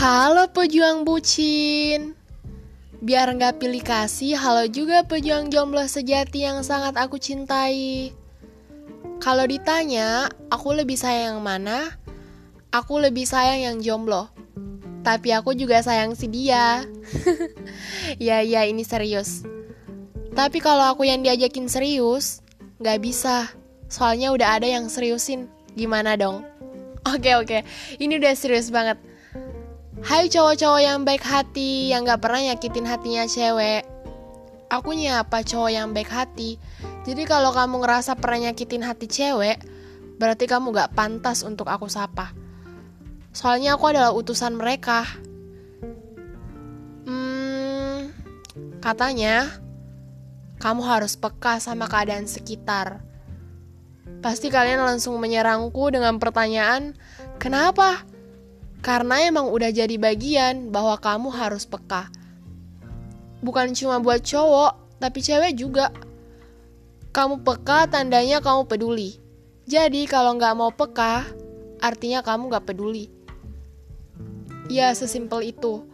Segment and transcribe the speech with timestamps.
[0.00, 2.16] Halo pejuang bucin.
[3.04, 8.08] Biar nggak pilih kasih, halo juga pejuang jomblo sejati yang sangat aku cintai.
[9.20, 12.00] Kalau ditanya, aku lebih sayang yang mana?
[12.72, 14.32] Aku lebih sayang yang jomblo.
[15.04, 16.80] Tapi aku juga sayang si dia.
[18.16, 19.44] Ya ya ini serius.
[20.32, 22.40] Tapi kalau aku yang diajakin serius,
[22.80, 23.52] nggak bisa.
[23.92, 25.44] Soalnya udah ada yang seriusin.
[25.76, 26.40] Gimana dong?
[27.12, 27.68] Oke oke,
[28.00, 29.09] ini udah serius banget
[30.00, 33.84] Hai cowok-cowok yang baik hati, yang gak pernah nyakitin hatinya cewek.
[34.72, 36.56] Aku nyapa cowok yang baik hati.
[37.04, 39.60] Jadi kalau kamu ngerasa pernah nyakitin hati cewek,
[40.16, 42.32] berarti kamu gak pantas untuk aku sapa.
[43.36, 45.04] Soalnya aku adalah utusan mereka.
[47.04, 48.08] Hmm,
[48.80, 49.52] katanya
[50.64, 53.04] kamu harus peka sama keadaan sekitar.
[54.24, 56.96] Pasti kalian langsung menyerangku dengan pertanyaan,
[57.36, 58.09] "Kenapa?"
[58.80, 62.08] Karena emang udah jadi bagian bahwa kamu harus peka.
[63.44, 65.92] Bukan cuma buat cowok, tapi cewek juga.
[67.12, 69.20] Kamu peka tandanya kamu peduli.
[69.68, 71.28] Jadi kalau nggak mau peka,
[71.80, 73.12] artinya kamu nggak peduli.
[74.72, 75.84] Ya sesimpel itu.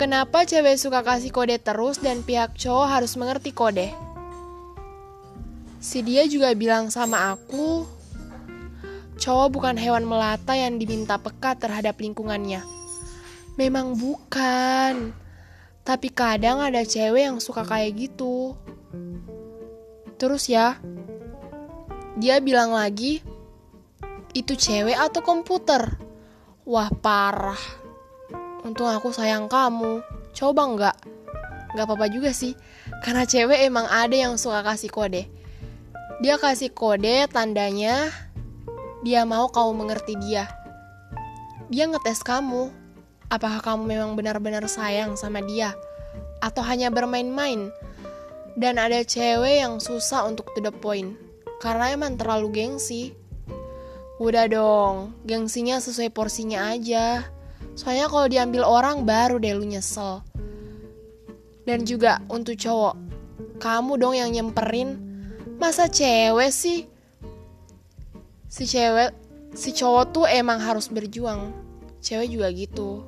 [0.00, 3.92] Kenapa cewek suka kasih kode terus dan pihak cowok harus mengerti kode?
[5.84, 7.84] Si dia juga bilang sama aku,
[9.24, 12.60] Cowok bukan hewan melata yang diminta peka terhadap lingkungannya.
[13.56, 15.16] Memang bukan.
[15.80, 18.52] Tapi kadang ada cewek yang suka kayak gitu.
[20.20, 20.76] Terus ya,
[22.20, 23.24] dia bilang lagi,
[24.36, 25.96] itu cewek atau komputer?
[26.68, 27.60] Wah parah.
[28.60, 30.04] Untung aku sayang kamu.
[30.36, 30.96] Coba enggak?
[31.72, 32.52] Enggak apa-apa juga sih.
[33.00, 35.24] Karena cewek emang ada yang suka kasih kode.
[36.20, 38.23] Dia kasih kode tandanya
[39.04, 40.48] dia mau kamu mengerti dia.
[41.68, 42.72] Dia ngetes kamu,
[43.28, 45.76] apakah kamu memang benar-benar sayang sama dia,
[46.40, 47.68] atau hanya bermain-main.
[48.56, 51.20] Dan ada cewek yang susah untuk to the point,
[51.60, 53.12] karena emang terlalu gengsi.
[54.16, 57.28] Udah dong, gengsinya sesuai porsinya aja.
[57.74, 60.22] Soalnya kalau diambil orang baru deh lu nyesel.
[61.66, 62.94] Dan juga untuk cowok,
[63.58, 64.96] kamu dong yang nyemperin.
[65.58, 66.93] Masa cewek sih?
[68.54, 69.10] Si cewek
[69.58, 71.50] si cowok tuh emang harus berjuang.
[71.98, 73.02] Cewek juga gitu.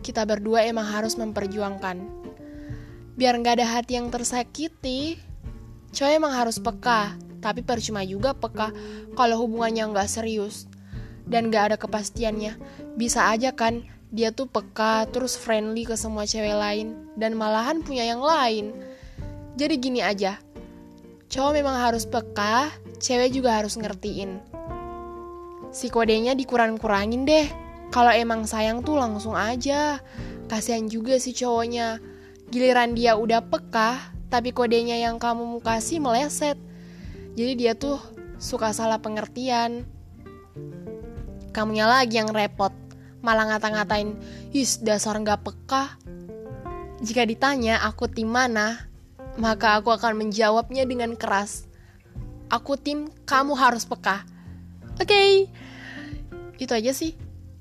[0.00, 2.00] Kita berdua emang harus memperjuangkan.
[3.20, 5.20] Biar nggak ada hati yang tersakiti
[5.92, 7.20] cowok emang harus peka.
[7.44, 8.72] Tapi percuma juga peka
[9.12, 10.64] kalau hubungannya nggak serius
[11.28, 12.56] dan nggak ada kepastiannya.
[12.96, 18.08] Bisa aja kan dia tuh peka terus friendly ke semua cewek lain dan malahan punya
[18.08, 18.72] yang lain.
[19.60, 20.40] Jadi gini aja
[21.28, 24.38] cowok memang harus peka cewek juga harus ngertiin.
[25.72, 27.48] Si kodenya dikurang-kurangin deh.
[27.90, 29.98] Kalau emang sayang tuh langsung aja.
[30.46, 31.98] Kasihan juga si cowoknya.
[32.50, 36.58] Giliran dia udah peka, tapi kodenya yang kamu kasih meleset.
[37.34, 37.98] Jadi dia tuh
[38.38, 39.86] suka salah pengertian.
[41.50, 42.74] Kamunya lagi yang repot.
[43.22, 44.16] Malah ngata-ngatain,
[44.50, 45.98] Yus dasar nggak peka.
[47.00, 48.90] Jika ditanya aku tim mana,
[49.38, 51.69] maka aku akan menjawabnya dengan keras.
[52.50, 54.26] Aku tim kamu harus peka.
[54.98, 55.30] Oke, okay.
[56.58, 57.14] itu aja sih.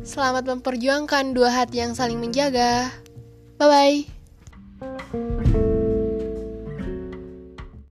[0.00, 2.88] Selamat memperjuangkan dua hati yang saling menjaga.
[3.60, 4.19] Bye bye.